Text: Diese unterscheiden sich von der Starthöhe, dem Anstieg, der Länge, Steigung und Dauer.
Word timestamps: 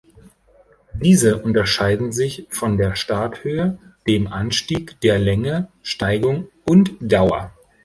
Diese 0.95 1.43
unterscheiden 1.43 2.11
sich 2.11 2.47
von 2.49 2.77
der 2.79 2.95
Starthöhe, 2.95 3.77
dem 4.07 4.25
Anstieg, 4.25 4.99
der 5.01 5.19
Länge, 5.19 5.67
Steigung 5.83 6.49
und 6.65 6.93
Dauer. 7.01 7.53